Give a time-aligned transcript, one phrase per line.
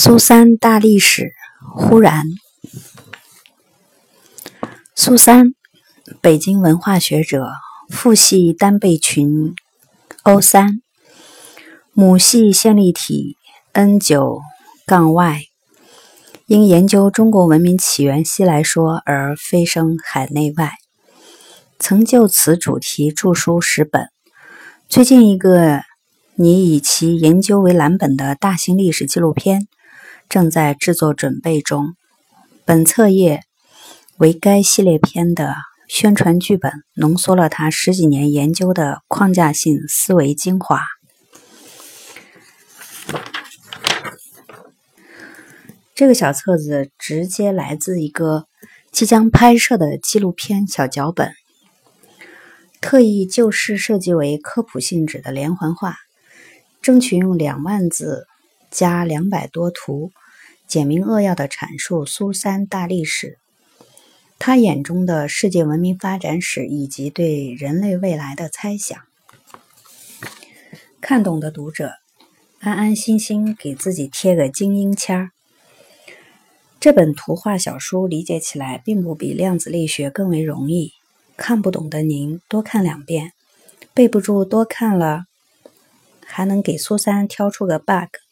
[0.00, 1.32] 苏三大历史，
[1.74, 2.22] 忽然，
[4.94, 5.54] 苏三，
[6.20, 7.48] 北京文化学者，
[7.90, 9.56] 父系单倍群
[10.22, 10.80] O 三，
[11.92, 13.36] 母系线粒体
[13.72, 14.38] N 九
[14.86, 15.40] 杠 Y，
[16.46, 20.74] 因研究中国文明起源西来说而飞升海内外，
[21.80, 24.06] 曾就此主题著书十本。
[24.88, 25.80] 最近一个
[26.36, 29.66] 拟以其研究为蓝本的大型历史纪录片。
[30.28, 31.94] 正在制作准备中。
[32.64, 33.42] 本册页
[34.18, 35.54] 为该系列片的
[35.88, 40.82] 宣传剧本，浓缩了他十几年研究的框架性思维精华。
[45.94, 48.44] 这个小册子直接来自一个
[48.92, 51.32] 即将拍摄的纪录片小脚本，
[52.80, 55.96] 特意就事设计为科普性质的连环画，
[56.82, 58.26] 争取用两万字。
[58.70, 60.12] 加两百多图，
[60.66, 63.38] 简明扼要的阐述苏三大历史，
[64.38, 68.98] 他眼中的世界文明发展史以及对人类未来的猜想。
[71.00, 71.92] 看懂的读者，
[72.60, 75.30] 安安心心给自己贴个精英签儿。
[76.80, 80.92] 这本图画小书理解起来并不比量子力学更为容易，
[81.36, 83.32] 看不懂的您多看两遍，
[83.94, 85.24] 背不住多看了，
[86.24, 88.27] 还能给苏三挑出个 bug。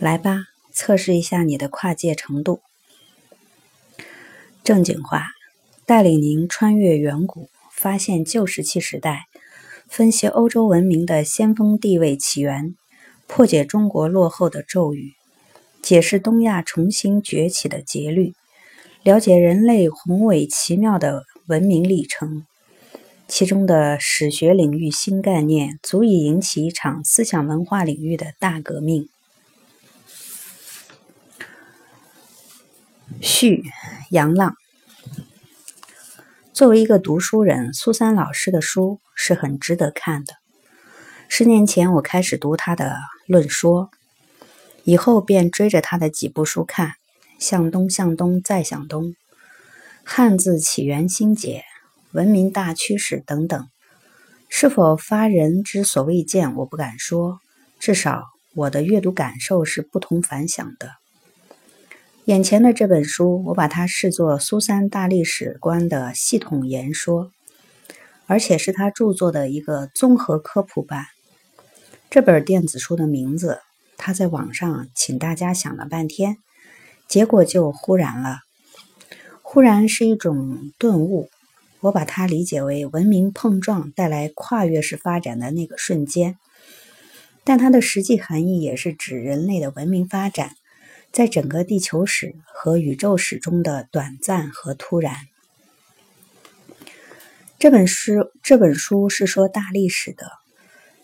[0.00, 2.60] 来吧，测试一下你的跨界程度。
[4.62, 5.26] 正经话，
[5.84, 9.24] 带领您穿越远古，发现旧石器时代，
[9.88, 12.76] 分析欧洲文明的先锋地位起源，
[13.26, 15.14] 破解中国落后的咒语，
[15.82, 18.34] 解释东亚重新崛起的节律，
[19.02, 22.46] 了解人类宏伟奇妙的文明历程，
[23.26, 29.08] 其中的史学领域新概念，足以引起一场思想文化领域的大革命。
[33.20, 33.64] 序
[34.10, 34.54] 杨浪，
[36.52, 40.34] 作为一个读书人，苏三老师的书是很值得看的。
[41.28, 42.84] 十年前我开始读他的
[43.26, 43.90] 《论说》，
[44.84, 46.88] 以后便追着他的几部书看，
[47.38, 49.04] 《向东向东再向东》、
[50.04, 51.64] 《汉字起源新解》、
[52.16, 53.68] 《文明大趋势》等等。
[54.48, 57.40] 是否发人之所未见，我不敢说，
[57.80, 58.22] 至少
[58.54, 60.97] 我的阅读感受是不同凡响的。
[62.28, 67.32] 眼前的这本书，我把它视作苏三大历史观的系统言说，
[68.26, 71.06] 而且是他著作的一个综合科普版。
[72.10, 73.60] 这本电子书的名字，
[73.96, 76.36] 他在网上请大家想了半天，
[77.08, 78.40] 结果就忽然了。
[79.40, 81.30] 忽然是一种顿悟，
[81.80, 86.36] 我把它理解为文明碰撞带来跨越式发展的那个瞬间，
[87.42, 90.50] 但它的实际含义也是指人类的文明发展。
[91.12, 95.14] 在整个地球史和宇宙史中的短暂和突然。
[97.58, 100.30] 这本书这本书是说大历史的，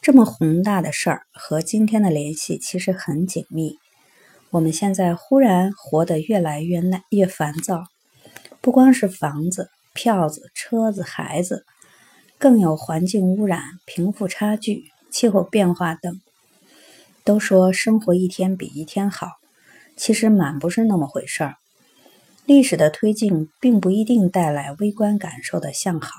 [0.00, 3.76] 这么宏大的事儿和今天的联系其实很紧密。
[4.50, 7.84] 我们现在忽然活得越来越耐越烦躁，
[8.62, 11.66] 不光是房子、票子、车子、孩子，
[12.38, 16.18] 更有环境污染、贫富差距、气候变化等。
[17.24, 19.32] 都说生活一天比一天好。
[19.98, 21.56] 其实满不是那么回事儿。
[22.46, 26.12] 历史的推进并不一定带来微观感受的向好。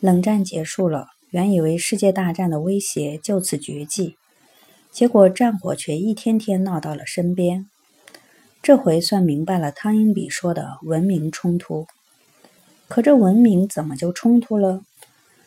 [0.00, 4.16] 冷战结束了，原以为世界大战的威胁就此绝迹，
[4.90, 7.70] 结果战火却一天天闹到了身边。
[8.60, 11.86] 这回算明白了汤因比说的文明冲突。
[12.88, 14.82] 可这文明怎么就冲突了？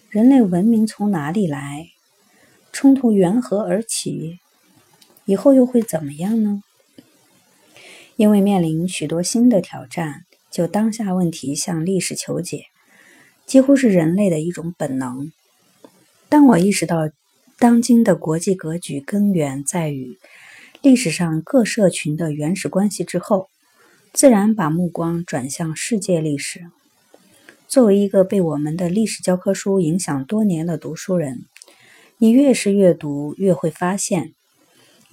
[0.09, 1.88] 人类文明从哪里来？
[2.72, 4.39] 冲突缘何而起？
[5.25, 6.63] 以后又会怎么样呢？
[8.21, 12.65] 因为面临许多新的挑战，就当下问题向历史求解，
[13.47, 15.31] 几乎是人类的一种本能。
[16.29, 17.09] 当我意识到
[17.57, 20.19] 当今的国际格局根源在于
[20.84, 23.49] 历史上各社群的原始关系之后，
[24.13, 26.67] 自然把目光转向世界历史。
[27.67, 31.46] 作为一个被我们的历史教科书影响多年的读书人，
[32.19, 34.35] 你越是阅读，越会发现。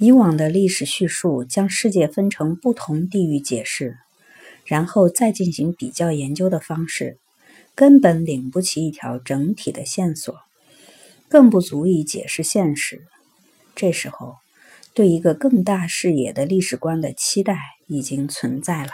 [0.00, 3.98] 以往的历史叙述将世界分成不同地域解释，
[4.64, 7.18] 然后再进行比较研究的方式，
[7.74, 10.36] 根本领不起一条整体的线索，
[11.28, 13.02] 更不足以解释现实。
[13.74, 14.36] 这时候，
[14.94, 17.58] 对一个更大视野的历史观的期待
[17.88, 18.92] 已经存在了。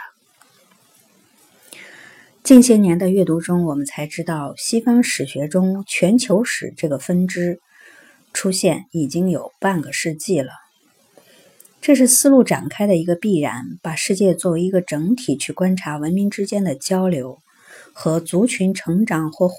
[2.41, 7.59] 近些年的阅读中，我们才知道，西方史学中全球史这个分支
[8.33, 10.64] 出现已经有半个世纪了。
[11.85, 17.37] 这是思路展开的一个必然，把世界作为一个整体去观察文明之间的交流
[17.93, 19.51] 和族群成长或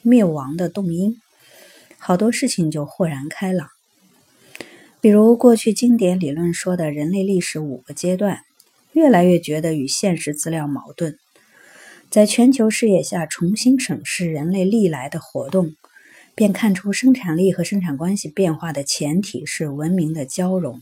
[0.00, 1.18] 灭亡的动因，
[1.98, 3.68] 好多事情就豁然开朗。
[5.02, 8.40] 比如过去经典理论说的人类历史五个阶段，
[8.94, 11.18] 越来越觉得与现实资料矛盾。
[12.08, 15.72] 在全球视野下重新审视人类历来的活动，
[16.34, 20.80] 便看出生产力和生产关系变化的前提是文明的交融。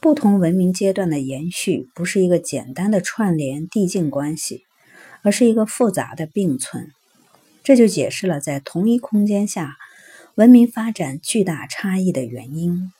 [0.00, 4.64] 不同文明阶段的延续不是一个简单的串联递进关系，
[5.22, 6.92] 而是一个复杂的并存。
[7.62, 9.76] 这就解释了在同一空间下
[10.36, 12.92] 文明发展巨大差异的原因。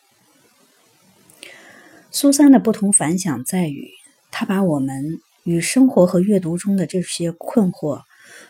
[2.10, 3.90] 苏三的不同反响在于，
[4.30, 5.20] 他把我们。
[5.44, 8.02] 与生活和阅读中的这些困惑，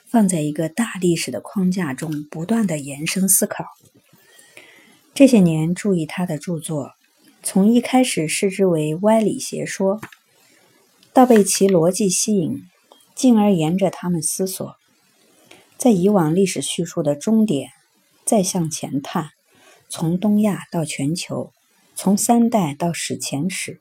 [0.04, 3.66] 放在一个大历史的框架中，不断的延伸思考。
[5.14, 6.94] 这些年注意他的著作，
[7.50, 10.02] 从一开始视之为歪理邪说，
[11.14, 12.62] 到被其逻辑吸引，
[13.14, 14.76] 进而沿着他们思索，
[15.78, 17.70] 在以往历史叙述的终点，
[18.26, 19.30] 再向前探，
[19.88, 21.50] 从东亚到全球，
[21.94, 23.80] 从三代到史前史，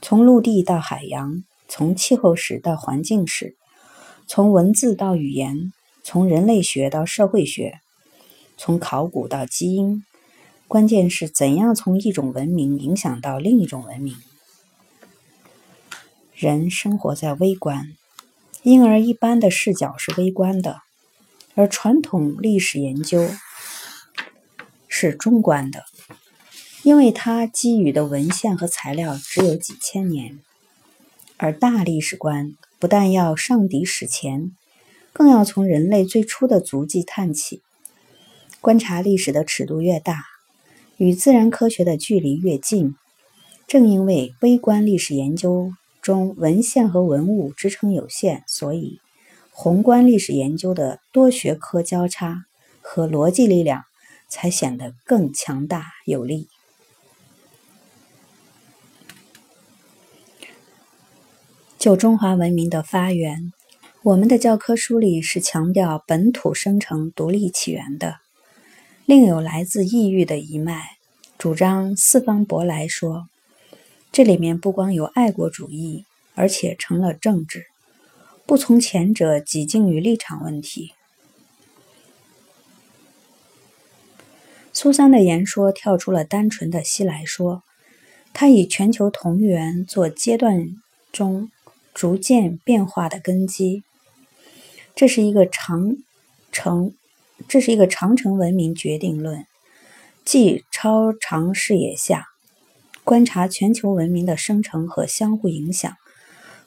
[0.00, 1.44] 从陆地到海洋。
[1.68, 3.56] 从气候史到环境史，
[4.26, 5.70] 从文字到语言，
[6.02, 7.80] 从人类学到社会学，
[8.56, 10.02] 从考古到基因，
[10.68, 14.16] 关键是怎样从一种文明影响到另一种文明。
[16.34, 17.92] 人生活在微观，
[18.62, 20.80] 因而一般的视角是微观的，
[21.54, 23.28] 而传统历史研究
[24.88, 25.84] 是中观的，
[26.82, 30.40] 因为它基于的文献和材料只有几千年。
[31.36, 34.50] 而大历史观不但要上抵史前，
[35.12, 37.62] 更要从人类最初的足迹探起。
[38.60, 40.24] 观察历史的尺度越大，
[40.96, 42.94] 与自然科学的距离越近。
[43.66, 49.00] 正因为微观历史研究中文献和文物支撑有限，所以
[49.50, 52.44] 宏观历史研究的多学科交叉
[52.80, 53.82] 和逻辑力量
[54.28, 56.48] 才显得更强大有力。
[61.78, 63.52] 就中华文明的发源，
[64.02, 68.25] 我们的教科书里是强调本土生成、独立起源的。
[69.06, 70.98] 另有来自异域的一脉，
[71.38, 73.28] 主张四方博来说。
[74.12, 76.04] 这里面不光有爱国主义，
[76.34, 77.66] 而且成了政治。
[78.44, 80.92] 不从前者，几近于立场问题。
[84.72, 87.62] 苏三的言说跳出了单纯的西来说，
[88.32, 90.76] 他以全球同源做阶段
[91.10, 91.50] 中。
[91.94, 93.82] 逐渐变化的根基，
[94.94, 95.96] 这是一个长
[96.52, 96.92] 城，
[97.48, 99.46] 这是一个长城文明决定论，
[100.24, 102.26] 即超长视野下
[103.04, 105.92] 观察全球文明的生成和相互影响，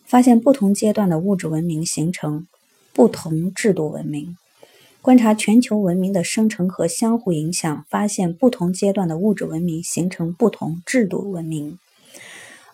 [0.05, 2.47] 发现不同阶段的物质文明形成
[2.93, 4.35] 不同制度文明；
[5.01, 11.77] 观察全球文明的生成和相互影响，发现不同阶段的物质文明形成不同制度文明。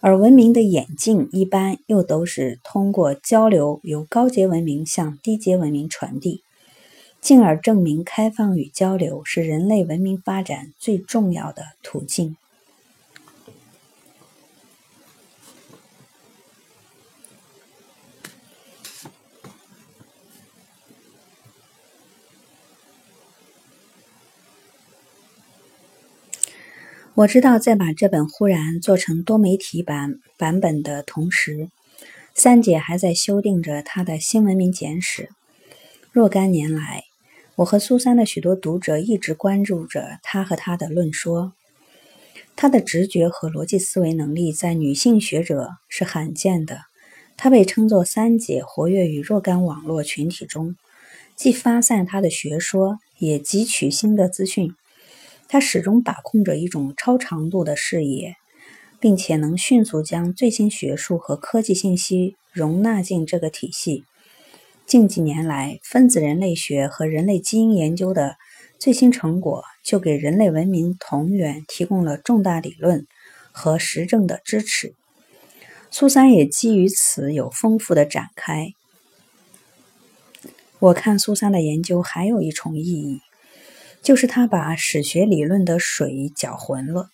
[0.01, 6.43] 而文明的演进一般又都是通过交流，由高阶文明向低阶文明传递，
[7.25, 12.37] 进而证明开放与交流是人类文明发展最重要的途径。
[27.15, 31.71] 我知道，在把这本《忽然》做成多媒体版版本的同时，
[32.35, 35.31] 三姐还在修订着她的新文明简史。
[36.11, 37.05] 若干年来，
[37.57, 41.53] 我和苏三的许多读者一直关注着她和她的论说。
[42.57, 46.81] 她的直觉和逻辑思维能力在女性学者是罕见的。
[47.37, 50.75] 她被称作“三姐”，活跃于若干网络群体中，
[51.35, 54.73] 既发散她的学说，也汲取新的资讯。
[55.47, 58.35] 他始终把控着一种超长度的视野，
[58.99, 64.03] 并且能迅速将最新学术和科技信息容纳进这个体系。
[64.85, 68.37] 近几年来，分子人类学和人类基因研究的
[68.79, 73.07] 最新成果，就给人类文明同源提供了重大理论
[73.51, 74.93] 和实证的支持。
[75.89, 78.73] 苏三也基于此有丰富的展开。
[80.79, 83.21] 我看苏三的研究还有一重意义。
[84.03, 87.09] 就是他把史学理论的水搅浑了，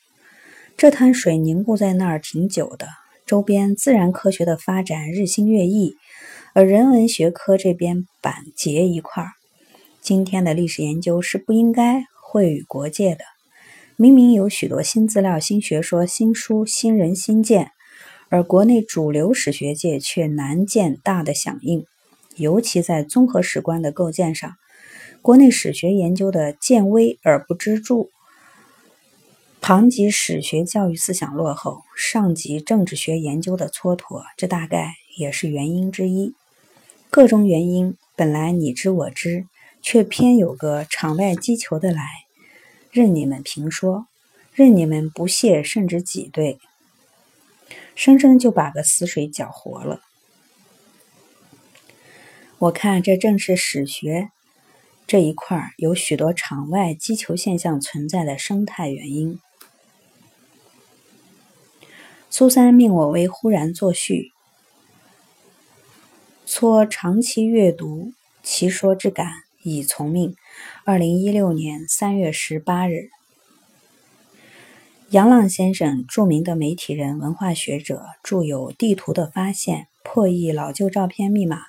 [0.75, 2.89] 这滩水凝固在那儿挺久的。
[3.25, 5.95] 周边自然科学的发展日新月异，
[6.53, 9.31] 而人文学科这边板结一块儿。
[10.01, 13.23] 今天的历史研究是不应该会与国界的。
[13.95, 17.71] 明明有许多新资料、新学说、新书、新人、新见，
[18.27, 21.85] 而国内主流史学界却难见大的响应，
[22.35, 24.51] 尤其在综合史观的构建上，
[25.21, 28.09] 国内史学研究的见微而不知著，
[29.61, 36.33] 旁及史学教育思想落后，上及政治学研究的蹉跎，这大概也是原因之一。
[37.11, 39.45] 各种原因本来你知我知，
[39.81, 42.05] 却偏有个场外击球的来。
[42.89, 44.07] 任你们评说，
[44.53, 46.57] 任你们不屑，甚至挤兑，
[47.95, 49.99] 生生就把个死水搅活了。
[52.59, 54.29] 我看这正是史学
[55.05, 59.37] 这一块有许多场外击球现象存在的生态原因。
[62.29, 64.31] 苏三命我为忽然作序，
[66.61, 68.13] 说长期阅读
[68.43, 69.27] 其说之感。
[69.63, 70.35] 已从命。
[70.85, 73.09] 二零一六年三月十八日，
[75.09, 81.57] 杨浪先生，著名的媒体人、文化学者，著有《地图的发现》《破译老旧照片密码》《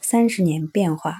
[0.00, 1.10] 三十年变化》